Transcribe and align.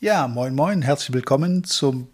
Ja, 0.00 0.28
moin 0.28 0.54
moin, 0.54 0.82
herzlich 0.82 1.12
willkommen 1.12 1.64
zum 1.64 2.06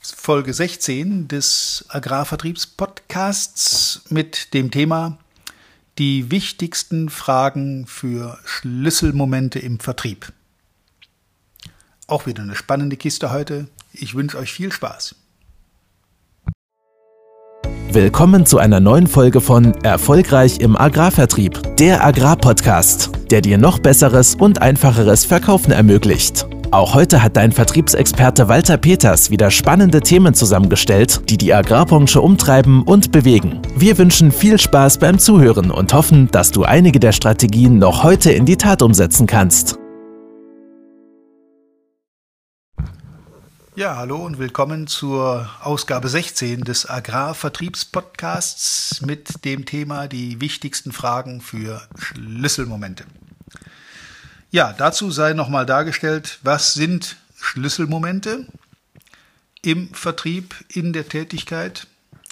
Folge 0.00 0.52
16 0.52 1.28
des 1.28 1.84
Agrarvertriebspodcasts 1.86 4.02
mit 4.08 4.52
dem 4.54 4.72
Thema 4.72 5.18
die 5.98 6.32
wichtigsten 6.32 7.08
Fragen 7.08 7.86
für 7.86 8.38
Schlüsselmomente 8.44 9.60
im 9.60 9.78
Vertrieb. 9.78 10.32
Auch 12.08 12.26
wieder 12.26 12.42
eine 12.42 12.56
spannende 12.56 12.96
Kiste 12.96 13.30
heute. 13.30 13.68
Ich 13.92 14.16
wünsche 14.16 14.36
euch 14.36 14.52
viel 14.52 14.72
Spaß. 14.72 15.14
Willkommen 17.92 18.46
zu 18.46 18.58
einer 18.58 18.80
neuen 18.80 19.06
Folge 19.06 19.40
von 19.40 19.74
Erfolgreich 19.84 20.58
im 20.58 20.76
Agrarvertrieb, 20.76 21.76
der 21.76 22.04
Agrarpodcast, 22.04 23.12
der 23.30 23.42
dir 23.42 23.58
noch 23.58 23.78
besseres 23.78 24.34
und 24.34 24.60
einfacheres 24.60 25.24
Verkaufen 25.24 25.70
ermöglicht. 25.70 26.48
Auch 26.70 26.92
heute 26.92 27.22
hat 27.22 27.38
dein 27.38 27.50
Vertriebsexperte 27.50 28.48
Walter 28.48 28.76
Peters 28.76 29.30
wieder 29.30 29.50
spannende 29.50 30.02
Themen 30.02 30.34
zusammengestellt, 30.34 31.22
die 31.30 31.38
die 31.38 31.54
Agrarbranche 31.54 32.20
umtreiben 32.20 32.82
und 32.82 33.10
bewegen. 33.10 33.62
Wir 33.74 33.96
wünschen 33.96 34.30
viel 34.30 34.58
Spaß 34.58 34.98
beim 34.98 35.18
Zuhören 35.18 35.70
und 35.70 35.94
hoffen, 35.94 36.30
dass 36.30 36.50
du 36.50 36.64
einige 36.64 37.00
der 37.00 37.12
Strategien 37.12 37.78
noch 37.78 38.02
heute 38.02 38.32
in 38.32 38.44
die 38.44 38.58
Tat 38.58 38.82
umsetzen 38.82 39.26
kannst. 39.26 39.78
Ja, 43.74 43.96
hallo 43.96 44.18
und 44.18 44.38
willkommen 44.38 44.88
zur 44.88 45.48
Ausgabe 45.62 46.10
16 46.10 46.64
des 46.64 46.90
Agrarvertriebspodcasts 46.90 49.00
mit 49.06 49.42
dem 49.46 49.64
Thema 49.64 50.06
die 50.06 50.42
wichtigsten 50.42 50.92
Fragen 50.92 51.40
für 51.40 51.80
Schlüsselmomente. 51.96 53.04
Ja, 54.50 54.72
dazu 54.72 55.10
sei 55.10 55.34
nochmal 55.34 55.66
dargestellt, 55.66 56.38
was 56.42 56.72
sind 56.72 57.16
Schlüsselmomente 57.38 58.46
im 59.60 59.92
Vertrieb, 59.92 60.54
in 60.68 60.94
der 60.94 61.06
Tätigkeit. 61.06 61.86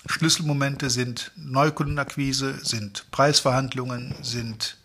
Schlüsselmomente 0.07 0.89
sind 0.89 1.31
Neukundenakquise, 1.37 2.59
sind 2.63 3.05
Preisverhandlungen, 3.11 4.15
sind 4.23 4.79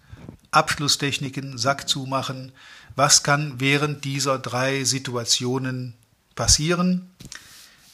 Abschlusstechniken, 0.51 1.57
Sack 1.57 1.87
zumachen. 1.87 2.51
Was 2.97 3.23
kann 3.23 3.61
während 3.61 4.03
dieser 4.03 4.37
drei 4.37 4.83
Situationen 4.83 5.93
passieren? 6.35 7.09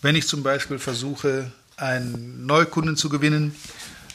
Wenn 0.01 0.15
ich 0.15 0.27
zum 0.27 0.41
Beispiel 0.41 0.79
versuche, 0.79 1.51
einen 1.75 2.47
Neukunden 2.47 2.97
zu 2.97 3.07
gewinnen, 3.07 3.55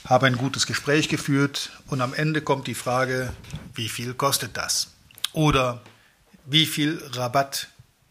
habe 0.04 0.27
ein 0.27 0.36
gutes 0.36 0.66
Gespräch 0.66 1.08
geführt 1.08 1.70
und 1.86 2.00
am 2.00 2.12
Ende 2.12 2.42
kommt 2.42 2.66
die 2.66 2.75
Frage, 2.75 3.32
wie 3.77 3.88
viel 3.88 4.14
kostet 4.14 4.56
das? 4.56 4.88
Oder 5.33 5.80
wie 6.44 6.66
viel 6.66 7.02
Rabatt 7.12 7.69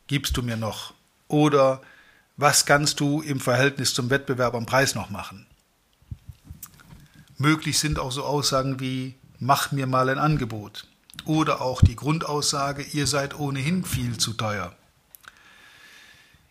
gibst 0.08 0.38
du 0.38 0.42
mir 0.42 0.58
noch? 0.58 0.94
Oder 1.28 1.82
was 2.38 2.66
kannst 2.66 3.00
du 3.00 3.22
im 3.22 3.40
Verhältnis 3.40 3.94
zum 3.94 4.10
Wettbewerb 4.10 4.56
am 4.56 4.66
Preis 4.66 4.96
noch 4.96 5.10
machen? 5.10 5.46
Möglich 7.38 7.80
sind 7.80 8.00
auch 8.00 8.12
so 8.12 8.24
Aussagen 8.24 8.80
wie 8.80 9.16
mach 9.40 9.72
mir 9.72 9.88
mal 9.88 10.10
ein 10.10 10.20
Angebot 10.20 10.88
oder 11.26 11.62
auch 11.62 11.82
die 11.82 11.96
Grundaussage 11.96 12.84
ihr 12.84 13.08
seid 13.08 13.38
ohnehin 13.38 13.84
viel 13.84 14.18
zu 14.18 14.34
teuer. 14.34 14.76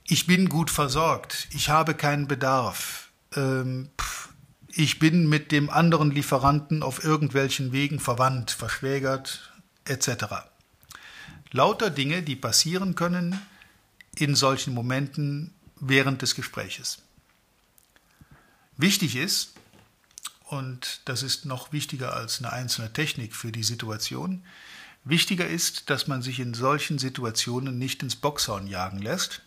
Ich 0.05 0.27
bin 0.27 0.49
gut 0.49 0.71
versorgt, 0.71 1.49
ich 1.53 1.69
habe 1.69 1.95
keinen 1.95 2.27
Bedarf. 2.27 3.11
Ähm, 3.37 3.91
ich 4.73 4.99
bin 4.99 5.29
mit 5.29 5.53
dem 5.53 5.71
anderen 5.71 6.11
Lieferanten 6.11 6.83
auf 6.83 7.05
irgendwelchen 7.05 7.73
Wegen 7.73 8.01
verwandt, 8.01 8.51
verschwägert 8.51 9.53
etc. 9.85 10.51
Lauter 11.53 11.91
Dinge, 11.91 12.23
die 12.23 12.37
passieren 12.37 12.95
können 12.95 13.41
in 14.17 14.37
solchen 14.37 14.73
Momenten 14.73 15.53
während 15.81 16.23
des 16.23 16.35
Gespräches. 16.37 17.03
Wichtig 18.77 19.17
ist, 19.17 19.55
und 20.45 21.01
das 21.05 21.23
ist 21.23 21.47
noch 21.47 21.73
wichtiger 21.73 22.15
als 22.15 22.39
eine 22.39 22.53
einzelne 22.53 22.93
Technik 22.93 23.35
für 23.35 23.51
die 23.51 23.65
Situation, 23.65 24.45
wichtiger 25.05 25.47
ist, 25.47 25.91
dass 25.91 26.07
man 26.07 26.23
sich 26.23 26.39
in 26.39 26.55
solchen 26.55 26.99
Situationen 26.99 27.79
nicht 27.79 28.03
ins 28.03 28.17
Boxhorn 28.17 28.67
jagen 28.67 29.03
lässt 29.03 29.43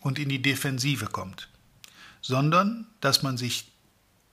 und 0.00 0.18
in 0.18 0.28
die 0.28 0.42
Defensive 0.42 1.06
kommt, 1.06 1.48
sondern 2.20 2.86
dass 3.00 3.22
man 3.22 3.36
sich 3.36 3.70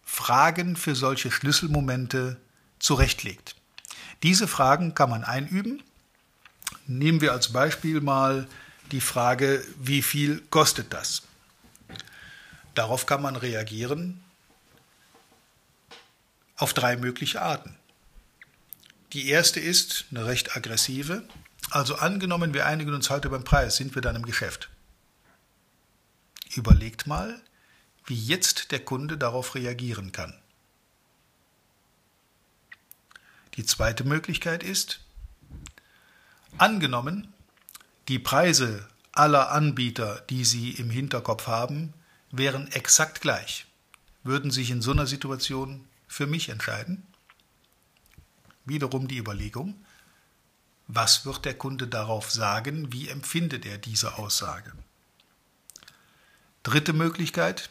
Fragen 0.04 0.76
für 0.76 0.96
solche 0.96 1.32
Schlüsselmomente 1.32 2.40
zurechtlegt. 2.80 3.56
Diese 4.24 4.48
Fragen 4.48 4.96
kann 4.96 5.10
man 5.10 5.24
einüben 5.24 5.84
Nehmen 6.88 7.22
wir 7.22 7.34
als 7.34 7.52
Beispiel 7.52 8.02
mal 8.02 8.48
die 8.92 9.02
Frage, 9.02 9.66
wie 9.80 10.02
viel 10.02 10.42
kostet 10.50 10.94
das? 10.94 11.24
Darauf 12.76 13.06
kann 13.06 13.22
man 13.22 13.36
reagieren 13.36 14.22
auf 16.58 16.74
drei 16.74 16.96
mögliche 16.96 17.42
Arten. 17.42 17.76
Die 19.14 19.30
erste 19.30 19.60
ist 19.60 20.06
eine 20.12 20.26
recht 20.26 20.56
aggressive. 20.56 21.24
Also 21.72 21.96
angenommen, 21.96 22.54
wir 22.54 22.66
einigen 22.66 22.94
uns 22.94 23.10
heute 23.10 23.30
beim 23.30 23.44
Preis, 23.44 23.78
sind 23.78 23.96
wir 23.96 24.02
dann 24.02 24.16
im 24.16 24.26
Geschäft. 24.26 24.70
Überlegt 26.54 27.08
mal, 27.08 27.42
wie 28.06 28.16
jetzt 28.16 28.72
der 28.72 28.80
Kunde 28.80 29.18
darauf 29.18 29.56
reagieren 29.56 30.12
kann. 30.12 30.38
Die 33.56 33.66
zweite 33.66 34.04
Möglichkeit 34.04 34.64
ist, 34.64 35.00
Angenommen, 36.58 37.34
die 38.08 38.18
Preise 38.18 38.88
aller 39.12 39.52
Anbieter, 39.52 40.22
die 40.30 40.46
Sie 40.46 40.72
im 40.72 40.90
Hinterkopf 40.90 41.48
haben, 41.48 41.94
wären 42.32 42.72
exakt 42.72 43.20
gleich. 43.20 43.66
Würden 44.24 44.52
sich 44.52 44.72
in 44.72 44.82
so 44.82 44.92
einer 44.92 45.06
Situation 45.06 45.86
für 46.08 46.28
mich 46.28 46.48
entscheiden? 46.48 47.06
Wiederum 48.64 49.10
die 49.10 49.18
Überlegung, 49.18 49.76
was 50.88 51.26
wird 51.26 51.44
der 51.44 51.56
Kunde 51.56 51.88
darauf 51.88 52.32
sagen, 52.32 52.94
wie 52.94 53.10
empfindet 53.10 53.66
er 53.66 53.78
diese 53.78 54.18
Aussage? 54.18 54.72
Dritte 56.64 56.94
Möglichkeit, 56.94 57.70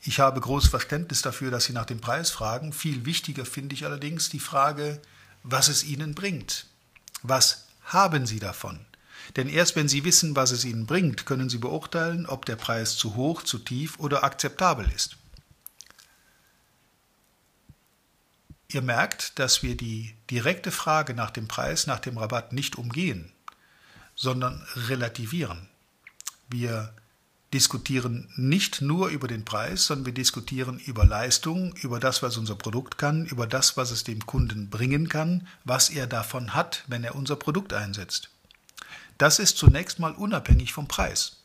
ich 0.00 0.20
habe 0.20 0.40
großes 0.40 0.70
Verständnis 0.70 1.20
dafür, 1.20 1.50
dass 1.50 1.64
Sie 1.64 1.74
nach 1.74 1.84
dem 1.84 2.00
Preis 2.00 2.30
fragen. 2.30 2.72
Viel 2.72 3.04
wichtiger 3.04 3.44
finde 3.44 3.74
ich 3.74 3.84
allerdings 3.84 4.30
die 4.30 4.40
Frage, 4.40 5.02
was 5.42 5.68
es 5.68 5.84
Ihnen 5.84 6.14
bringt. 6.14 6.66
Was 7.22 7.65
haben 7.86 8.26
Sie 8.26 8.38
davon? 8.38 8.84
Denn 9.34 9.48
erst 9.48 9.74
wenn 9.74 9.88
Sie 9.88 10.04
wissen, 10.04 10.36
was 10.36 10.50
es 10.50 10.64
Ihnen 10.64 10.86
bringt, 10.86 11.26
können 11.26 11.48
Sie 11.48 11.58
beurteilen, 11.58 12.26
ob 12.26 12.44
der 12.44 12.56
Preis 12.56 12.96
zu 12.96 13.16
hoch, 13.16 13.42
zu 13.42 13.58
tief 13.58 13.98
oder 13.98 14.22
akzeptabel 14.22 14.90
ist. 14.94 15.16
Ihr 18.68 18.82
merkt, 18.82 19.38
dass 19.38 19.62
wir 19.62 19.76
die 19.76 20.14
direkte 20.30 20.70
Frage 20.70 21.14
nach 21.14 21.30
dem 21.30 21.48
Preis, 21.48 21.86
nach 21.86 22.00
dem 22.00 22.18
Rabatt 22.18 22.52
nicht 22.52 22.76
umgehen, 22.76 23.32
sondern 24.14 24.66
relativieren. 24.88 25.68
Wir 26.48 26.94
diskutieren 27.56 28.28
nicht 28.36 28.82
nur 28.82 29.08
über 29.08 29.28
den 29.28 29.46
Preis, 29.46 29.86
sondern 29.86 30.04
wir 30.04 30.12
diskutieren 30.12 30.78
über 30.78 31.06
Leistung, 31.06 31.74
über 31.76 31.98
das, 31.98 32.22
was 32.22 32.36
unser 32.36 32.54
Produkt 32.54 32.98
kann, 32.98 33.24
über 33.24 33.46
das, 33.46 33.78
was 33.78 33.90
es 33.92 34.04
dem 34.04 34.26
Kunden 34.26 34.68
bringen 34.68 35.08
kann, 35.08 35.48
was 35.64 35.88
er 35.88 36.06
davon 36.06 36.52
hat, 36.52 36.84
wenn 36.86 37.02
er 37.02 37.14
unser 37.14 37.36
Produkt 37.36 37.72
einsetzt. 37.72 38.28
Das 39.16 39.38
ist 39.38 39.56
zunächst 39.56 39.98
mal 39.98 40.12
unabhängig 40.12 40.74
vom 40.74 40.86
Preis. 40.86 41.38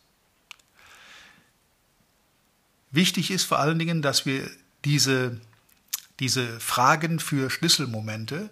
Wichtig 2.92 3.32
ist 3.32 3.46
vor 3.46 3.60
allen 3.60 3.80
Dingen, 3.80 4.02
dass 4.02 4.26
wir 4.26 4.52
diese, 4.84 5.40
diese 6.20 6.60
Fragen 6.60 7.22
für 7.22 7.50
Schlüsselmomente 7.50 8.50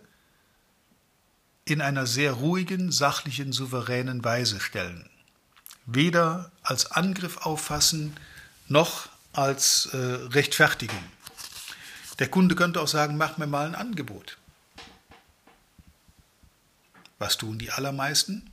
in 1.66 1.82
einer 1.82 2.08
sehr 2.08 2.32
ruhigen, 2.32 2.94
sachlichen, 2.94 3.52
souveränen 3.52 4.24
Weise 4.24 4.62
stellen 4.62 5.10
weder 5.86 6.52
als 6.62 6.92
Angriff 6.92 7.38
auffassen 7.38 8.16
noch 8.68 9.10
als 9.34 9.88
äh, 9.94 9.98
Rechtfertigung. 9.98 11.04
Der 12.20 12.28
Kunde 12.28 12.56
könnte 12.56 12.82
auch 12.82 12.88
sagen, 12.88 13.18
mach 13.18 13.38
mir 13.38 13.48
mal 13.48 13.66
ein 13.66 13.76
Angebot. 13.76 14.38
Was 17.18 17.38
tun 17.38 17.60
die 17.60 17.72
allermeisten? 17.72 18.52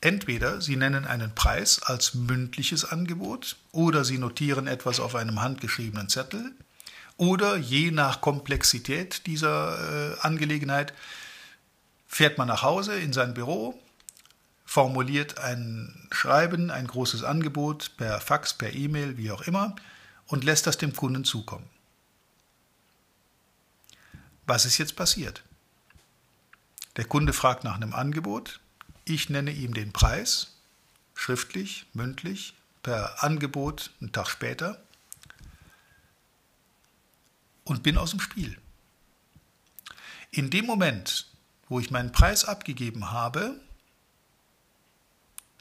Entweder 0.00 0.60
sie 0.60 0.76
nennen 0.76 1.04
einen 1.04 1.34
Preis 1.34 1.80
als 1.82 2.14
mündliches 2.14 2.84
Angebot 2.84 3.56
oder 3.70 4.04
sie 4.04 4.18
notieren 4.18 4.66
etwas 4.66 4.98
auf 4.98 5.14
einem 5.14 5.40
handgeschriebenen 5.40 6.08
Zettel 6.08 6.52
oder 7.16 7.56
je 7.56 7.92
nach 7.92 8.20
Komplexität 8.20 9.26
dieser 9.26 10.14
äh, 10.14 10.20
Angelegenheit 10.20 10.92
fährt 12.08 12.36
man 12.36 12.48
nach 12.48 12.62
Hause 12.62 12.98
in 12.98 13.12
sein 13.12 13.32
Büro, 13.32 13.80
formuliert 14.72 15.36
ein 15.36 16.08
Schreiben, 16.12 16.70
ein 16.70 16.86
großes 16.86 17.24
Angebot 17.24 17.94
per 17.98 18.22
Fax, 18.22 18.54
per 18.54 18.72
E-Mail, 18.72 19.18
wie 19.18 19.30
auch 19.30 19.42
immer, 19.42 19.76
und 20.28 20.44
lässt 20.44 20.66
das 20.66 20.78
dem 20.78 20.96
Kunden 20.96 21.26
zukommen. 21.26 21.68
Was 24.46 24.64
ist 24.64 24.78
jetzt 24.78 24.96
passiert? 24.96 25.42
Der 26.96 27.04
Kunde 27.04 27.34
fragt 27.34 27.64
nach 27.64 27.74
einem 27.74 27.92
Angebot, 27.92 28.60
Ich 29.04 29.28
nenne 29.28 29.50
ihm 29.50 29.74
den 29.74 29.92
Preis, 29.92 30.56
schriftlich, 31.14 31.84
mündlich, 31.92 32.54
per 32.82 33.22
Angebot 33.22 33.90
einen 34.00 34.12
Tag 34.12 34.30
später 34.30 34.82
und 37.64 37.82
bin 37.82 37.98
aus 37.98 38.12
dem 38.12 38.20
Spiel. 38.20 38.56
In 40.30 40.48
dem 40.48 40.64
Moment, 40.64 41.26
wo 41.68 41.78
ich 41.78 41.90
meinen 41.90 42.12
Preis 42.12 42.46
abgegeben 42.46 43.10
habe, 43.10 43.60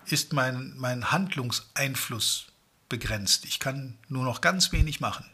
ist 0.06 0.34
mein, 0.34 0.74
mein 0.78 1.12
Handlungseinfluss 1.12 2.48
begrenzt. 2.90 3.46
Ich 3.46 3.60
kann 3.60 3.98
nur 4.10 4.24
noch 4.24 4.42
ganz 4.42 4.72
wenig 4.72 5.00
machen. 5.00 5.26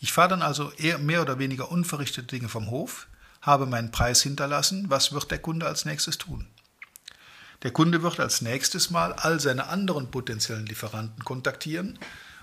Ich 0.00 0.12
fahre 0.12 0.28
dann 0.30 0.42
also 0.42 0.70
eher 0.72 0.98
mehr 0.98 1.22
oder 1.22 1.38
weniger 1.38 1.70
unverrichtete 1.70 2.26
Dinge 2.26 2.48
vom 2.48 2.70
Hof, 2.70 3.08
habe 3.42 3.66
meinen 3.66 3.90
Preis 3.90 4.22
hinterlassen. 4.22 4.90
Was 4.90 5.12
wird 5.12 5.30
der 5.30 5.38
Kunde 5.38 5.66
als 5.66 5.84
nächstes 5.84 6.18
tun? 6.18 6.46
Der 7.62 7.72
Kunde 7.72 8.02
wird 8.02 8.20
als 8.20 8.40
nächstes 8.40 8.90
mal 8.90 9.12
all 9.12 9.40
seine 9.40 9.66
anderen 9.66 10.10
potenziellen 10.10 10.66
Lieferanten 10.66 11.24
kontaktieren 11.24 11.98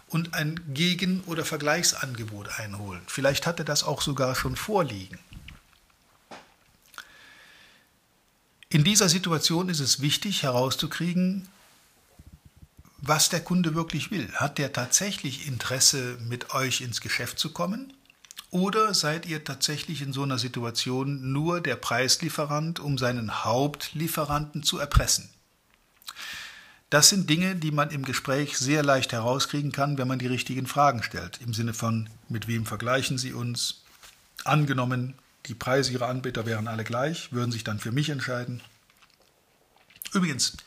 und 0.08 0.34
ein 0.34 0.60
Gegen- 0.74 1.22
oder 1.22 1.46
Vergleichsangebot 1.46 2.60
einholen. 2.60 3.02
Vielleicht 3.08 3.48
hat 3.48 3.60
er 3.60 3.66
das 3.66 3.84
auch 3.84 4.02
sogar 4.02 4.36
schon 4.36 4.58
vorliegen. 4.58 5.18
In 8.76 8.84
dieser 8.84 9.08
Situation 9.08 9.70
ist 9.70 9.80
es 9.80 10.02
wichtig 10.02 10.44
herauszukriegen, 10.44 11.48
was 12.98 13.30
der 13.30 13.40
Kunde 13.40 13.74
wirklich 13.74 14.12
will. 14.12 14.30
Hat 14.34 14.58
der 14.58 14.74
tatsächlich 14.74 15.48
Interesse, 15.48 16.18
mit 16.20 16.54
euch 16.54 16.82
ins 16.82 17.00
Geschäft 17.00 17.40
zu 17.40 17.54
kommen? 17.54 17.94
Oder 18.52 18.94
seid 18.94 19.28
ihr 19.28 19.46
tatsächlich 19.46 20.02
in 20.02 20.12
so 20.12 20.24
einer 20.24 20.38
Situation 20.38 21.32
nur 21.32 21.62
der 21.62 21.78
Preislieferant, 21.78 22.82
um 22.82 22.98
seinen 22.98 23.46
Hauptlieferanten 23.46 24.62
zu 24.62 24.78
erpressen? 24.78 25.30
Das 26.90 27.08
sind 27.08 27.30
Dinge, 27.30 27.56
die 27.56 27.72
man 27.72 27.92
im 27.92 28.04
Gespräch 28.04 28.58
sehr 28.58 28.84
leicht 28.84 29.14
herauskriegen 29.14 29.72
kann, 29.72 29.98
wenn 29.98 30.10
man 30.10 30.20
die 30.20 30.28
richtigen 30.28 30.68
Fragen 30.68 31.02
stellt. 31.02 31.40
Im 31.42 31.54
Sinne 31.54 31.74
von, 31.74 32.10
mit 32.28 32.50
wem 32.50 32.66
vergleichen 32.66 33.18
Sie 33.18 33.32
uns? 33.32 33.86
Angenommen, 34.44 35.16
die 35.48 35.56
Preise 35.56 35.92
Ihrer 35.92 36.08
Anbieter 36.08 36.46
wären 36.46 36.68
alle 36.68 36.84
gleich, 36.84 37.32
würden 37.32 37.52
sich 37.52 37.64
dann 37.64 37.80
für 37.80 37.92
mich 37.92 38.10
entscheiden. 38.10 38.62
Übrigens, 40.14 40.58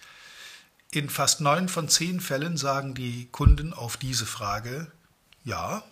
in 0.90 1.10
fast 1.10 1.40
neun 1.40 1.68
von 1.68 1.88
zehn 1.88 2.20
Fällen 2.20 2.56
sagen 2.56 2.94
die 2.94 3.28
Kunden 3.30 3.72
auf 3.72 3.96
diese 3.96 4.26
Frage, 4.26 4.90
ja, 5.44 5.82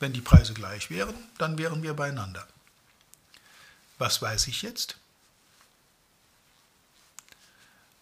wenn 0.00 0.12
die 0.12 0.20
Preise 0.20 0.54
gleich 0.54 0.90
wären, 0.90 1.14
dann 1.38 1.58
wären 1.58 1.82
wir 1.82 1.94
beieinander. 1.94 2.46
Was 3.98 4.20
weiß 4.20 4.48
ich 4.48 4.62
jetzt? 4.62 4.98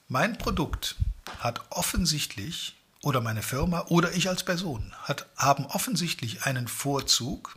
Mein 0.09 0.39
Produkt 0.39 0.97
hat 1.39 1.61
offensichtlich, 1.71 2.75
oder 3.03 3.21
meine 3.21 3.43
Firma 3.43 3.87
oder 3.89 4.13
ich 4.13 4.29
als 4.29 4.45
Person, 4.45 4.93
hat, 5.03 5.27
haben 5.37 5.67
offensichtlich 5.67 6.47
einen 6.47 6.67
Vorzug, 6.67 7.57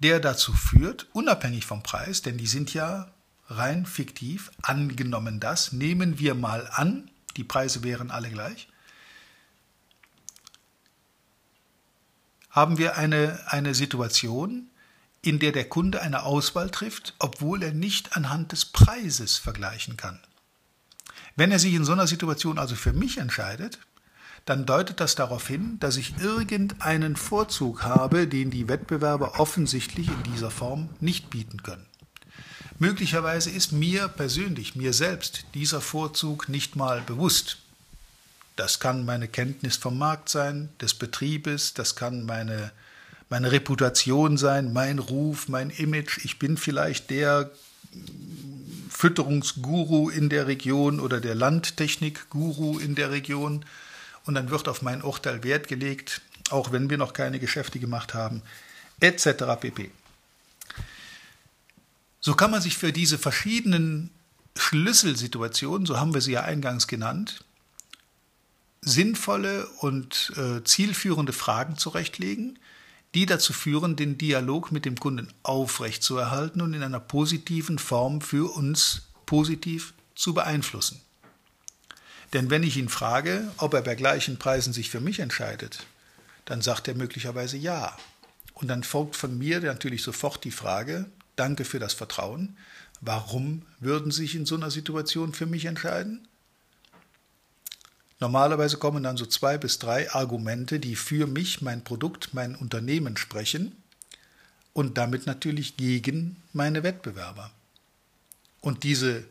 der 0.00 0.20
dazu 0.20 0.52
führt, 0.52 1.06
unabhängig 1.12 1.64
vom 1.66 1.82
Preis, 1.82 2.22
denn 2.22 2.38
die 2.38 2.46
sind 2.46 2.74
ja 2.74 3.10
rein 3.48 3.86
fiktiv, 3.86 4.50
angenommen 4.62 5.40
das, 5.40 5.72
nehmen 5.72 6.18
wir 6.18 6.34
mal 6.34 6.68
an, 6.72 7.10
die 7.36 7.44
Preise 7.44 7.82
wären 7.82 8.10
alle 8.10 8.30
gleich, 8.30 8.68
haben 12.50 12.78
wir 12.78 12.96
eine, 12.96 13.38
eine 13.46 13.74
Situation, 13.74 14.68
in 15.22 15.38
der 15.38 15.52
der 15.52 15.68
Kunde 15.68 16.00
eine 16.00 16.22
Auswahl 16.22 16.70
trifft, 16.70 17.14
obwohl 17.18 17.62
er 17.62 17.72
nicht 17.72 18.16
anhand 18.16 18.52
des 18.52 18.64
Preises 18.64 19.36
vergleichen 19.36 19.96
kann. 19.96 20.18
Wenn 21.36 21.52
er 21.52 21.58
sich 21.58 21.74
in 21.74 21.84
so 21.84 21.92
einer 21.92 22.06
Situation 22.06 22.58
also 22.58 22.74
für 22.74 22.92
mich 22.92 23.18
entscheidet, 23.18 23.78
dann 24.50 24.66
deutet 24.66 24.98
das 24.98 25.14
darauf 25.14 25.46
hin, 25.46 25.76
dass 25.78 25.96
ich 25.96 26.18
irgendeinen 26.18 27.14
Vorzug 27.14 27.84
habe, 27.84 28.26
den 28.26 28.50
die 28.50 28.66
Wettbewerber 28.66 29.38
offensichtlich 29.38 30.08
in 30.08 30.32
dieser 30.32 30.50
Form 30.50 30.88
nicht 30.98 31.30
bieten 31.30 31.62
können. 31.62 31.86
Möglicherweise 32.80 33.48
ist 33.48 33.70
mir 33.70 34.08
persönlich, 34.08 34.74
mir 34.74 34.92
selbst, 34.92 35.44
dieser 35.54 35.80
Vorzug 35.80 36.48
nicht 36.48 36.74
mal 36.74 37.00
bewusst. 37.00 37.58
Das 38.56 38.80
kann 38.80 39.04
meine 39.04 39.28
Kenntnis 39.28 39.76
vom 39.76 39.96
Markt 39.96 40.28
sein, 40.28 40.70
des 40.80 40.94
Betriebes, 40.94 41.72
das 41.72 41.94
kann 41.94 42.26
meine, 42.26 42.72
meine 43.28 43.52
Reputation 43.52 44.36
sein, 44.36 44.72
mein 44.72 44.98
Ruf, 44.98 45.48
mein 45.48 45.70
Image. 45.70 46.24
Ich 46.24 46.40
bin 46.40 46.56
vielleicht 46.56 47.10
der 47.10 47.52
Fütterungsguru 48.88 50.10
in 50.10 50.28
der 50.28 50.48
Region 50.48 50.98
oder 50.98 51.20
der 51.20 51.36
Landtechnikguru 51.36 52.80
in 52.80 52.96
der 52.96 53.12
Region. 53.12 53.64
Und 54.26 54.34
dann 54.34 54.50
wird 54.50 54.68
auf 54.68 54.82
mein 54.82 55.02
Urteil 55.02 55.42
Wert 55.42 55.68
gelegt, 55.68 56.20
auch 56.50 56.72
wenn 56.72 56.90
wir 56.90 56.98
noch 56.98 57.12
keine 57.12 57.38
Geschäfte 57.38 57.78
gemacht 57.78 58.14
haben, 58.14 58.42
etc. 59.00 59.44
pp. 59.60 59.90
So 62.20 62.34
kann 62.34 62.50
man 62.50 62.60
sich 62.60 62.76
für 62.76 62.92
diese 62.92 63.18
verschiedenen 63.18 64.10
Schlüsselsituationen, 64.56 65.86
so 65.86 65.98
haben 65.98 66.12
wir 66.12 66.20
sie 66.20 66.32
ja 66.32 66.42
eingangs 66.42 66.86
genannt, 66.86 67.44
sinnvolle 68.82 69.66
und 69.78 70.32
äh, 70.36 70.62
zielführende 70.64 71.32
Fragen 71.32 71.76
zurechtlegen, 71.76 72.58
die 73.14 73.26
dazu 73.26 73.52
führen, 73.52 73.96
den 73.96 74.18
Dialog 74.18 74.70
mit 74.70 74.84
dem 74.84 74.98
Kunden 74.98 75.32
aufrechtzuerhalten 75.42 76.60
und 76.60 76.74
in 76.74 76.82
einer 76.82 77.00
positiven 77.00 77.78
Form 77.78 78.20
für 78.20 78.54
uns 78.54 79.02
positiv 79.26 79.94
zu 80.14 80.34
beeinflussen. 80.34 81.00
Denn 82.32 82.50
wenn 82.50 82.62
ich 82.62 82.76
ihn 82.76 82.88
frage, 82.88 83.50
ob 83.56 83.74
er 83.74 83.82
bei 83.82 83.94
gleichen 83.94 84.38
Preisen 84.38 84.72
sich 84.72 84.90
für 84.90 85.00
mich 85.00 85.18
entscheidet, 85.18 85.86
dann 86.44 86.62
sagt 86.62 86.88
er 86.88 86.94
möglicherweise 86.94 87.56
ja. 87.56 87.96
Und 88.54 88.68
dann 88.68 88.84
folgt 88.84 89.16
von 89.16 89.38
mir 89.38 89.60
natürlich 89.60 90.02
sofort 90.02 90.44
die 90.44 90.50
Frage, 90.50 91.06
Danke 91.40 91.64
für 91.64 91.78
das 91.78 91.94
Vertrauen. 91.94 92.54
Warum 93.00 93.62
würden 93.78 94.12
Sie 94.12 94.24
sich 94.24 94.34
in 94.34 94.44
so 94.44 94.56
einer 94.56 94.70
Situation 94.70 95.32
für 95.32 95.46
mich 95.46 95.64
entscheiden? 95.64 96.28
Normalerweise 98.18 98.76
kommen 98.76 99.02
dann 99.02 99.16
so 99.16 99.24
zwei 99.24 99.56
bis 99.56 99.78
drei 99.78 100.12
Argumente, 100.12 100.78
die 100.78 100.96
für 100.96 101.26
mich, 101.26 101.62
mein 101.62 101.82
Produkt, 101.82 102.34
mein 102.34 102.54
Unternehmen 102.54 103.16
sprechen 103.16 103.74
und 104.74 104.98
damit 104.98 105.26
natürlich 105.26 105.78
gegen 105.78 106.36
meine 106.52 106.82
Wettbewerber. 106.82 107.50
Und 108.60 108.84
diese, 108.84 109.24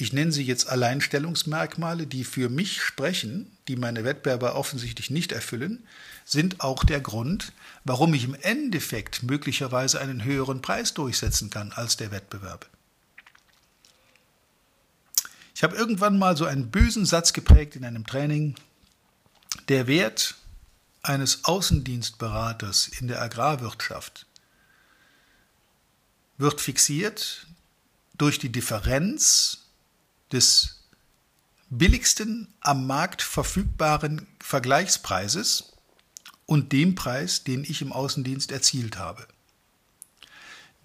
ich 0.00 0.12
nenne 0.12 0.30
sie 0.30 0.44
jetzt 0.44 0.68
Alleinstellungsmerkmale, 0.68 2.06
die 2.06 2.22
für 2.22 2.48
mich 2.48 2.80
sprechen, 2.80 3.50
die 3.66 3.74
meine 3.74 4.04
Wettbewerber 4.04 4.54
offensichtlich 4.54 5.10
nicht 5.10 5.32
erfüllen, 5.32 5.84
sind 6.24 6.60
auch 6.60 6.84
der 6.84 7.00
Grund, 7.00 7.52
warum 7.84 8.14
ich 8.14 8.22
im 8.22 8.36
Endeffekt 8.42 9.24
möglicherweise 9.24 10.00
einen 10.00 10.22
höheren 10.22 10.62
Preis 10.62 10.94
durchsetzen 10.94 11.50
kann 11.50 11.72
als 11.72 11.96
der 11.96 12.12
Wettbewerb. 12.12 12.68
Ich 15.54 15.64
habe 15.64 15.74
irgendwann 15.74 16.16
mal 16.16 16.36
so 16.36 16.44
einen 16.44 16.70
bösen 16.70 17.04
Satz 17.04 17.32
geprägt 17.32 17.74
in 17.74 17.84
einem 17.84 18.06
Training. 18.06 18.54
Der 19.66 19.88
Wert 19.88 20.36
eines 21.02 21.44
Außendienstberaters 21.44 22.86
in 22.86 23.08
der 23.08 23.20
Agrarwirtschaft 23.20 24.26
wird 26.36 26.60
fixiert 26.60 27.48
durch 28.16 28.38
die 28.38 28.52
Differenz 28.52 29.67
des 30.32 30.80
billigsten 31.70 32.52
am 32.60 32.86
Markt 32.86 33.22
verfügbaren 33.22 34.26
Vergleichspreises 34.40 35.72
und 36.46 36.72
dem 36.72 36.94
Preis, 36.94 37.44
den 37.44 37.64
ich 37.64 37.82
im 37.82 37.92
Außendienst 37.92 38.52
erzielt 38.52 38.98
habe. 38.98 39.26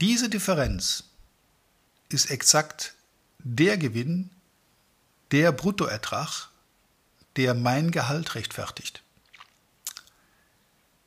Diese 0.01 0.29
Differenz 0.29 1.05
ist 2.09 2.29
exakt 2.29 2.95
der 3.39 3.77
Gewinn, 3.77 4.29
der 5.31 5.51
Bruttoertrag, 5.51 6.49
der 7.37 7.53
mein 7.53 7.91
Gehalt 7.91 8.35
rechtfertigt. 8.35 9.01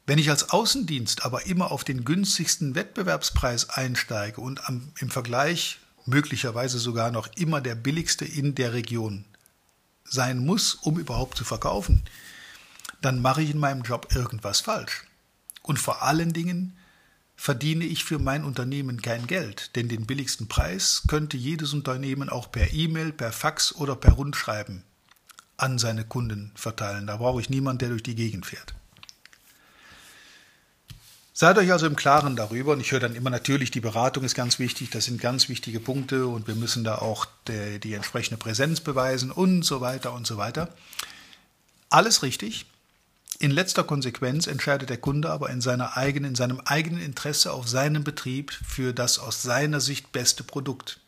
Wenn 0.06 0.18
ich 0.18 0.30
als 0.30 0.50
Außendienst 0.50 1.24
aber 1.24 1.46
immer 1.46 1.72
auf 1.72 1.84
den 1.84 2.04
günstigsten 2.04 2.74
Wettbewerbspreis 2.74 3.70
einsteige 3.70 4.40
und 4.40 4.66
am, 4.68 4.92
im 4.98 5.10
Vergleich 5.10 5.80
möglicherweise 6.06 6.78
sogar 6.78 7.10
noch 7.10 7.28
immer 7.36 7.60
der 7.60 7.74
billigste 7.74 8.24
in 8.24 8.54
der 8.54 8.72
Region 8.72 9.24
sein 10.04 10.38
muss, 10.44 10.74
um 10.74 10.98
überhaupt 10.98 11.36
zu 11.36 11.44
verkaufen, 11.44 12.02
dann 13.02 13.20
mache 13.20 13.42
ich 13.42 13.50
in 13.50 13.58
meinem 13.58 13.82
Job 13.82 14.08
irgendwas 14.14 14.60
falsch. 14.60 15.04
Und 15.62 15.78
vor 15.78 16.02
allen 16.02 16.32
Dingen 16.32 16.76
verdiene 17.36 17.84
ich 17.84 18.04
für 18.04 18.18
mein 18.18 18.44
Unternehmen 18.44 19.02
kein 19.02 19.26
Geld, 19.26 19.76
denn 19.76 19.88
den 19.88 20.06
billigsten 20.06 20.48
Preis 20.48 21.02
könnte 21.06 21.36
jedes 21.36 21.74
Unternehmen 21.74 22.30
auch 22.30 22.50
per 22.50 22.72
E-Mail, 22.72 23.12
per 23.12 23.32
Fax 23.32 23.74
oder 23.74 23.94
per 23.94 24.12
Rundschreiben 24.12 24.84
an 25.56 25.78
seine 25.78 26.04
Kunden 26.04 26.52
verteilen. 26.54 27.06
Da 27.06 27.16
brauche 27.16 27.40
ich 27.40 27.50
niemanden, 27.50 27.80
der 27.80 27.88
durch 27.90 28.02
die 28.02 28.14
Gegend 28.14 28.46
fährt. 28.46 28.74
Seid 31.38 31.58
euch 31.58 31.70
also 31.70 31.84
im 31.84 31.96
Klaren 31.96 32.34
darüber, 32.34 32.72
und 32.72 32.80
ich 32.80 32.92
höre 32.92 33.00
dann 33.00 33.14
immer 33.14 33.28
natürlich, 33.28 33.70
die 33.70 33.82
Beratung 33.82 34.24
ist 34.24 34.34
ganz 34.34 34.58
wichtig, 34.58 34.88
das 34.88 35.04
sind 35.04 35.20
ganz 35.20 35.50
wichtige 35.50 35.80
Punkte 35.80 36.28
und 36.28 36.48
wir 36.48 36.54
müssen 36.54 36.82
da 36.82 36.96
auch 36.96 37.26
die, 37.46 37.78
die 37.78 37.92
entsprechende 37.92 38.38
Präsenz 38.38 38.80
beweisen 38.80 39.30
und 39.30 39.62
so 39.62 39.82
weiter 39.82 40.14
und 40.14 40.26
so 40.26 40.38
weiter. 40.38 40.70
Alles 41.90 42.22
richtig. 42.22 42.64
In 43.38 43.50
letzter 43.50 43.84
Konsequenz 43.84 44.46
entscheidet 44.46 44.88
der 44.88 44.96
Kunde 44.96 45.28
aber 45.28 45.50
in, 45.50 45.60
seiner 45.60 45.98
eigenen, 45.98 46.30
in 46.30 46.36
seinem 46.36 46.62
eigenen 46.64 47.02
Interesse 47.02 47.52
auf 47.52 47.68
seinem 47.68 48.02
Betrieb 48.02 48.50
für 48.50 48.94
das 48.94 49.18
aus 49.18 49.42
seiner 49.42 49.82
Sicht 49.82 50.12
beste 50.12 50.42
Produkt. 50.42 51.00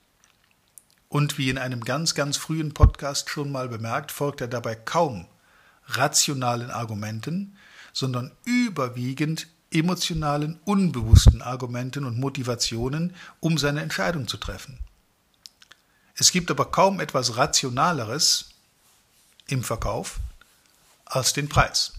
Und 1.09 1.39
wie 1.39 1.49
in 1.49 1.57
einem 1.57 1.85
ganz, 1.85 2.15
ganz 2.15 2.37
frühen 2.37 2.75
Podcast 2.75 3.31
schon 3.31 3.51
mal 3.51 3.71
bemerkt, 3.71 4.13
folgt 4.13 4.43
er 4.43 4.49
dabei 4.49 4.75
kaum 4.75 5.25
rationalen 5.87 6.71
Argumenten, 6.71 7.57
sondern 7.95 8.31
überwiegend 8.45 9.47
emotionalen, 9.71 10.59
unbewussten 10.65 11.43
Argumenten 11.43 12.05
und 12.05 12.19
Motivationen, 12.19 13.15
um 13.41 13.59
seine 13.59 13.83
Entscheidung 13.83 14.27
zu 14.29 14.37
treffen. 14.37 14.79
Es 16.15 16.33
gibt 16.33 16.51
aber 16.51 16.67
kaum 16.67 17.01
etwas 17.01 17.37
Rationaleres 17.37 18.51
im 19.47 19.63
Verkauf 19.63 20.19
als 21.05 21.33
den 21.33 21.49
Preis. 21.49 21.93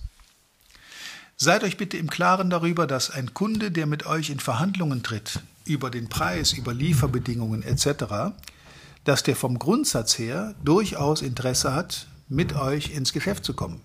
Seid 1.38 1.63
euch 1.63 1.77
bitte 1.77 1.95
im 1.95 2.09
Klaren 2.09 2.49
darüber, 2.49 2.85
dass 2.85 3.09
ein 3.11 3.33
Kunde, 3.33 3.71
der 3.71 3.85
mit 3.85 4.05
euch 4.05 4.29
in 4.29 4.41
Verhandlungen 4.41 5.03
tritt, 5.03 5.39
über 5.63 5.89
den 5.89 6.09
Preis, 6.09 6.51
über 6.51 6.73
Lieferbedingungen 6.73 7.63
etc., 7.63 8.35
dass 9.05 9.23
der 9.23 9.38
vom 9.38 9.57
Grundsatz 9.57 10.17
her 10.19 10.53
durchaus 10.63 11.21
Interesse 11.21 11.73
hat, 11.73 12.07
mit 12.27 12.53
euch 12.55 12.91
ins 12.91 13.13
Geschäft 13.13 13.45
zu 13.45 13.53
kommen. 13.53 13.81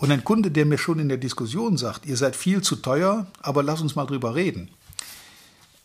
Und 0.00 0.10
ein 0.10 0.24
Kunde, 0.24 0.50
der 0.50 0.64
mir 0.64 0.78
schon 0.78 0.98
in 0.98 1.10
der 1.10 1.18
Diskussion 1.18 1.76
sagt, 1.76 2.06
ihr 2.06 2.16
seid 2.16 2.34
viel 2.34 2.62
zu 2.62 2.76
teuer, 2.76 3.26
aber 3.42 3.62
lass 3.62 3.82
uns 3.82 3.96
mal 3.96 4.06
drüber 4.06 4.34
reden. 4.34 4.70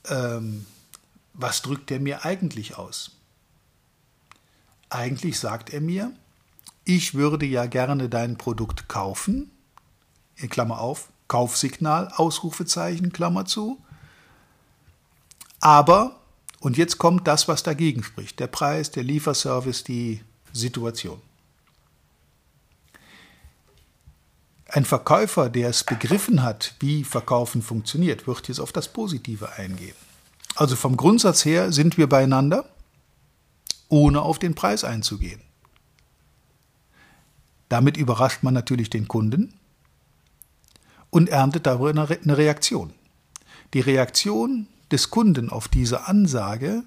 Ähm, 0.06 0.66
was 1.34 1.62
drückt 1.62 1.92
er 1.92 2.00
mir 2.00 2.24
eigentlich 2.24 2.78
aus? 2.78 3.12
Eigentlich 4.90 5.38
sagt 5.38 5.74
er 5.74 5.82
mir, 5.82 6.14
ich 6.86 7.14
würde 7.14 7.46
ja 7.46 7.66
gerne 7.66 8.08
dein 8.08 8.38
Produkt 8.38 8.88
kaufen, 8.88 9.52
in 10.38 10.48
Klammer 10.48 10.80
auf, 10.80 11.10
Kaufsignal, 11.28 12.08
Ausrufezeichen, 12.16 13.12
Klammer 13.12 13.46
zu. 13.46 13.84
Aber, 15.60 16.22
und 16.62 16.78
jetzt 16.78 17.00
kommt 17.00 17.28
das, 17.28 17.50
was 17.50 17.64
dagegen 17.64 18.02
spricht, 18.02 18.40
der 18.40 18.48
Preis, 18.48 18.92
der 18.92 19.04
Lieferservice, 19.04 19.84
die 19.84 20.22
Situation. 20.54 21.22
Ein 24.76 24.84
Verkäufer, 24.84 25.50
der 25.50 25.70
es 25.70 25.86
begriffen 25.86 26.44
hat, 26.44 26.76
wie 26.82 27.06
Verkaufen 27.06 27.62
funktioniert, 27.62 28.28
wird 28.28 28.50
jetzt 28.50 28.60
auf 28.60 28.74
das 28.74 28.90
Positive 28.90 29.54
eingehen. 29.54 29.96
Also 30.54 30.76
vom 30.76 30.98
Grundsatz 30.98 31.46
her 31.46 31.72
sind 31.72 31.98
wir 31.98 32.10
beieinander, 32.10 32.66
ohne 33.88 34.22
auf 34.22 34.38
den 34.38 34.54
Preis 34.54 34.84
einzugehen. 34.84 35.40
Damit 37.70 37.96
überrascht 37.96 38.44
man 38.44 38.54
natürlich 38.54 38.90
den 38.90 39.08
Kunden 39.08 39.54
und 41.10 41.30
erntet 41.30 41.68
darüber 41.68 41.92
eine 41.92 42.38
Reaktion. 42.38 42.94
Die 43.74 43.80
Reaktion 43.80 44.68
des 44.92 45.10
Kunden 45.10 45.52
auf 45.52 45.70
diese 45.70 46.06
Ansage 46.06 46.84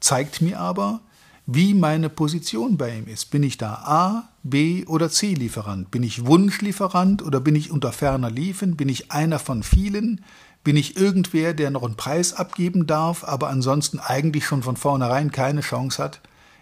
zeigt 0.00 0.40
mir 0.40 0.58
aber, 0.58 1.02
wie 1.46 1.74
meine 1.74 2.08
Position 2.08 2.76
bei 2.76 2.96
ihm 2.96 3.08
ist. 3.08 3.30
Bin 3.30 3.42
ich 3.42 3.58
da 3.58 3.74
A, 3.74 4.28
B 4.42 4.84
oder 4.86 5.10
C 5.10 5.34
Lieferant? 5.34 5.90
Bin 5.90 6.02
ich 6.02 6.24
Wunschlieferant 6.24 7.22
oder 7.22 7.40
bin 7.40 7.56
ich 7.56 7.70
unter 7.70 7.92
ferner 7.92 8.30
Liefen? 8.30 8.76
Bin 8.76 8.88
ich 8.88 9.10
einer 9.10 9.38
von 9.38 9.62
vielen? 9.62 10.24
Bin 10.64 10.76
ich 10.76 10.96
irgendwer, 10.96 11.54
der 11.54 11.70
noch 11.70 11.82
einen 11.82 11.96
Preis 11.96 12.34
abgeben 12.34 12.86
darf, 12.86 13.24
aber 13.24 13.48
ansonsten 13.48 13.98
eigentlich 13.98 14.46
schon 14.46 14.62
von 14.62 14.76
vornherein 14.76 15.32
keine 15.32 15.60
Chance 15.60 16.02
hat, 16.02 16.20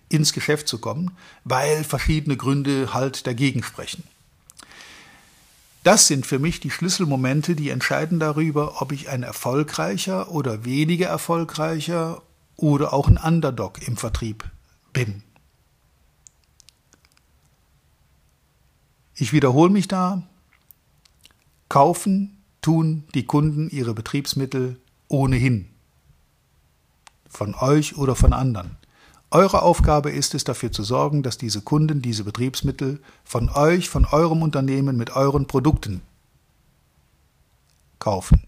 ins 0.08 0.32
Geschäft 0.32 0.68
zu 0.68 0.78
kommen, 0.78 1.10
weil 1.44 1.84
verschiedene 1.84 2.36
Gründe 2.36 2.94
halt 2.94 3.26
dagegen 3.26 3.62
sprechen? 3.62 4.04
Das 5.82 6.06
sind 6.06 6.26
für 6.26 6.38
mich 6.38 6.60
die 6.60 6.70
Schlüsselmomente, 6.70 7.54
die 7.54 7.70
entscheiden 7.70 8.18
darüber, 8.18 8.80
ob 8.82 8.92
ich 8.92 9.08
ein 9.08 9.22
erfolgreicher 9.22 10.30
oder 10.30 10.64
weniger 10.64 11.08
erfolgreicher 11.08 12.22
oder 12.56 12.92
auch 12.92 13.08
ein 13.08 13.16
Underdog 13.18 13.86
im 13.86 13.96
Vertrieb 13.96 14.44
bin. 14.92 15.22
Ich 19.14 19.32
wiederhole 19.32 19.70
mich 19.70 19.88
da. 19.88 20.22
Kaufen 21.68 22.38
tun 22.62 23.04
die 23.14 23.26
Kunden 23.26 23.68
ihre 23.70 23.94
Betriebsmittel 23.94 24.80
ohnehin. 25.08 25.68
Von 27.28 27.54
euch 27.54 27.96
oder 27.96 28.16
von 28.16 28.32
anderen. 28.32 28.76
Eure 29.30 29.62
Aufgabe 29.62 30.10
ist 30.10 30.34
es, 30.34 30.42
dafür 30.42 30.72
zu 30.72 30.82
sorgen, 30.82 31.22
dass 31.22 31.38
diese 31.38 31.60
Kunden 31.60 32.02
diese 32.02 32.24
Betriebsmittel 32.24 33.00
von 33.22 33.48
euch, 33.48 33.88
von 33.88 34.04
eurem 34.04 34.42
Unternehmen 34.42 34.96
mit 34.96 35.10
euren 35.10 35.46
Produkten 35.46 36.02
kaufen. 38.00 38.42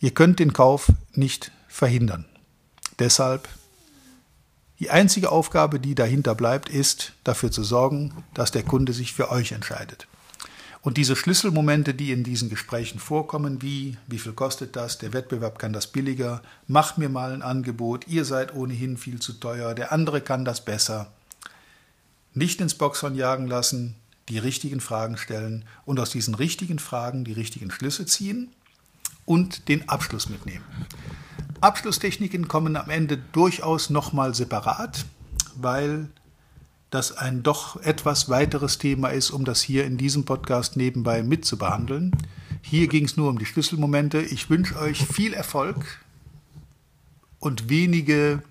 Ihr 0.00 0.12
könnt 0.12 0.38
den 0.38 0.52
Kauf 0.52 0.92
nicht 1.12 1.52
verhindern. 1.68 2.24
Deshalb 3.02 3.48
die 4.78 4.90
einzige 4.90 5.32
Aufgabe, 5.32 5.80
die 5.80 5.96
dahinter 5.96 6.36
bleibt, 6.36 6.68
ist 6.68 7.14
dafür 7.24 7.50
zu 7.50 7.64
sorgen, 7.64 8.22
dass 8.32 8.52
der 8.52 8.62
Kunde 8.62 8.92
sich 8.92 9.12
für 9.12 9.28
euch 9.32 9.50
entscheidet. 9.50 10.06
Und 10.82 10.98
diese 10.98 11.16
Schlüsselmomente, 11.16 11.94
die 11.94 12.12
in 12.12 12.22
diesen 12.22 12.48
Gesprächen 12.48 13.00
vorkommen, 13.00 13.60
wie 13.60 13.96
wie 14.06 14.20
viel 14.20 14.34
kostet 14.34 14.76
das, 14.76 14.98
der 14.98 15.12
Wettbewerb 15.12 15.58
kann 15.58 15.72
das 15.72 15.88
billiger, 15.88 16.42
mach 16.68 16.96
mir 16.96 17.08
mal 17.08 17.32
ein 17.32 17.42
Angebot, 17.42 18.06
ihr 18.06 18.24
seid 18.24 18.54
ohnehin 18.54 18.96
viel 18.96 19.18
zu 19.18 19.32
teuer, 19.32 19.74
der 19.74 19.90
andere 19.90 20.20
kann 20.20 20.44
das 20.44 20.64
besser, 20.64 21.10
nicht 22.34 22.60
ins 22.60 22.74
Boxhorn 22.74 23.16
jagen 23.16 23.48
lassen, 23.48 23.96
die 24.28 24.38
richtigen 24.38 24.80
Fragen 24.80 25.16
stellen 25.16 25.64
und 25.84 25.98
aus 25.98 26.10
diesen 26.10 26.36
richtigen 26.36 26.78
Fragen 26.78 27.24
die 27.24 27.32
richtigen 27.32 27.72
Schlüsse 27.72 28.06
ziehen 28.06 28.52
und 29.24 29.66
den 29.68 29.88
Abschluss 29.88 30.28
mitnehmen. 30.28 30.64
Abschlusstechniken 31.62 32.48
kommen 32.48 32.74
am 32.74 32.90
Ende 32.90 33.16
durchaus 33.16 33.88
nochmal 33.88 34.34
separat, 34.34 35.06
weil 35.54 36.08
das 36.90 37.16
ein 37.16 37.44
doch 37.44 37.80
etwas 37.80 38.28
weiteres 38.28 38.78
Thema 38.78 39.10
ist, 39.10 39.30
um 39.30 39.44
das 39.44 39.62
hier 39.62 39.84
in 39.84 39.96
diesem 39.96 40.24
Podcast 40.24 40.76
nebenbei 40.76 41.22
mitzubehandeln. 41.22 42.10
Hier 42.62 42.88
ging 42.88 43.04
es 43.04 43.16
nur 43.16 43.30
um 43.30 43.38
die 43.38 43.46
Schlüsselmomente. 43.46 44.20
Ich 44.20 44.50
wünsche 44.50 44.76
euch 44.76 45.06
viel 45.06 45.34
Erfolg 45.34 46.04
und 47.38 47.68
wenige 47.68 48.42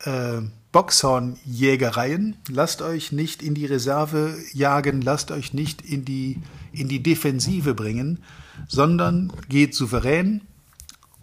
äh, 0.00 0.40
Boxhornjägereien. 0.72 2.36
Lasst 2.48 2.82
euch 2.82 3.12
nicht 3.12 3.44
in 3.44 3.54
die 3.54 3.66
Reserve 3.66 4.36
jagen, 4.52 5.02
lasst 5.02 5.30
euch 5.30 5.54
nicht 5.54 5.82
in 5.82 6.04
die, 6.04 6.42
in 6.72 6.88
die 6.88 7.02
Defensive 7.02 7.74
bringen, 7.74 8.24
sondern 8.66 9.32
geht 9.48 9.76
souverän 9.76 10.40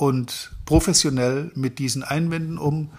und 0.01 0.51
professionell 0.65 1.51
mit 1.53 1.77
diesen 1.77 2.01
Einwänden 2.01 2.57
um, 2.57 2.89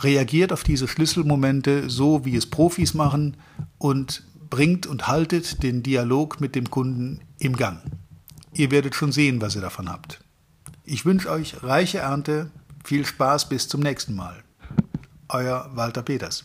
reagiert 0.00 0.52
auf 0.52 0.64
diese 0.64 0.86
Schlüsselmomente 0.86 1.88
so, 1.88 2.26
wie 2.26 2.36
es 2.36 2.44
Profis 2.44 2.92
machen 2.92 3.38
und 3.78 4.22
bringt 4.50 4.86
und 4.86 5.08
haltet 5.08 5.62
den 5.62 5.82
Dialog 5.82 6.38
mit 6.38 6.54
dem 6.54 6.68
Kunden 6.68 7.20
im 7.38 7.56
Gang. 7.56 7.80
Ihr 8.52 8.70
werdet 8.70 8.94
schon 8.94 9.12
sehen, 9.12 9.40
was 9.40 9.54
ihr 9.54 9.62
davon 9.62 9.88
habt. 9.88 10.20
Ich 10.84 11.06
wünsche 11.06 11.30
euch 11.30 11.62
reiche 11.62 12.00
Ernte, 12.00 12.50
viel 12.84 13.06
Spaß 13.06 13.48
bis 13.48 13.68
zum 13.68 13.80
nächsten 13.80 14.14
Mal. 14.14 14.44
Euer 15.30 15.70
Walter 15.72 16.02
Peters. 16.02 16.44